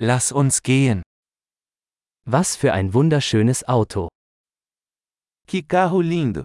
[0.00, 1.02] Lass uns gehen.
[2.24, 4.08] Was für ein wunderschönes Auto.
[5.48, 6.44] Que carro lindo!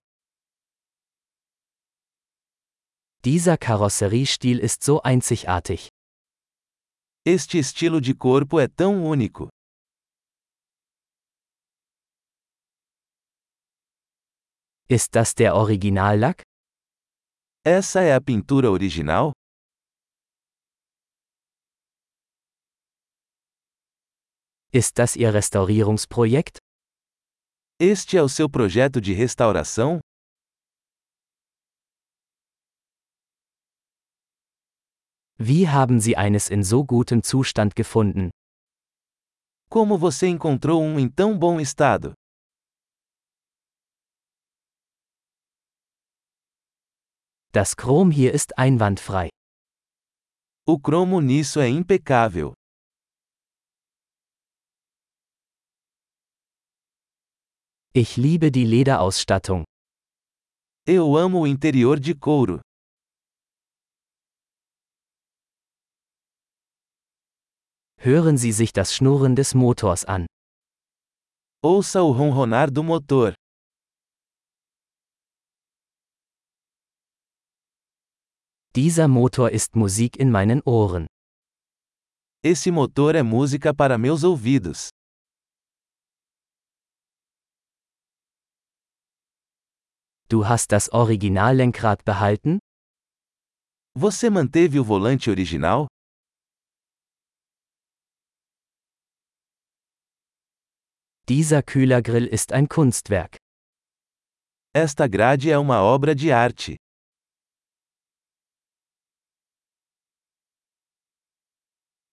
[3.23, 5.89] Dieser Karosseriestil ist so einzigartig.
[7.25, 9.49] Este estilo de corpo é tão único.
[14.89, 16.41] Ist das der Originallack?
[17.63, 19.31] Essa é a pintura original?
[24.75, 26.57] Ist das Ihr Restaurierungsprojekt?
[27.79, 29.99] Este é o seu projeto de restauração?
[35.37, 38.31] Wie haben Sie eines in so gutem Zustand gefunden?
[39.69, 42.15] Como você encontrou um em tão bom estado?
[47.51, 49.29] Das Chrom hier ist einwandfrei.
[50.65, 52.55] O cromo nisso é impecável.
[57.95, 59.65] Ich liebe die Lederausstattung.
[60.87, 62.59] Eu amo o interior de couro.
[67.99, 70.25] Hören Sie sich das Schnurren des Motors an.
[71.63, 73.35] Ouça o ronronar do motor.
[78.75, 81.05] Dieser Motor ist Musik in meinen Ohren.
[82.43, 84.89] Esse motor é música para meus ouvidos.
[90.33, 92.57] Du hast das Originallenkrad behalten?
[93.95, 95.85] Você manteve o volante original?
[101.29, 103.37] Dieser Kühlergrill ist ein Kunstwerk.
[104.73, 106.77] Esta grade é uma obra de arte.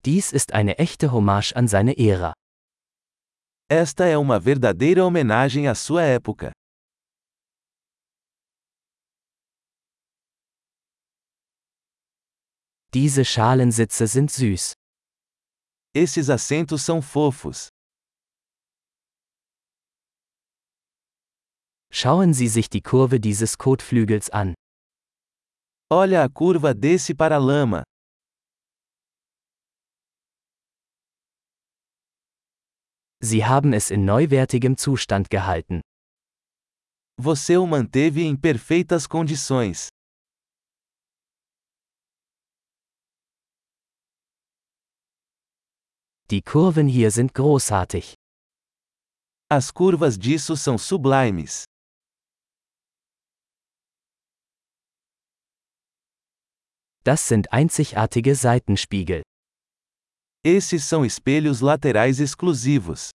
[0.04, 2.34] Dies ist eine echte Hommage an seine Ära.
[3.70, 6.52] Esta é uma verdadeira homenagem à sua época.
[12.92, 14.74] Diese Schalensitze sind süß.
[15.94, 17.68] Esses assentos são fofos.
[21.92, 24.54] Schauen Sie sich die Kurve dieses Kotflügels an.
[25.88, 27.84] Olha a curva desse para-lama.
[33.22, 35.80] Sie haben es in neuwertigem Zustand gehalten.
[37.20, 39.88] Você o manteve em perfeitas condições.
[46.30, 48.14] Die Kurven hier sind großartig.
[49.48, 51.64] As curvas disso são sublimes.
[57.02, 59.22] Das sind einzigartige Seitenspiegel.
[60.44, 63.10] Esses são espelhos laterais exclusivos.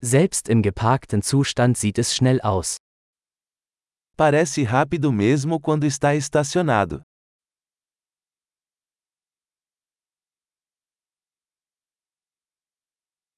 [0.00, 2.78] Selbst im geparkten Zustand sieht es schnell aus.
[4.22, 7.02] Parece rápido mesmo quando está estacionado.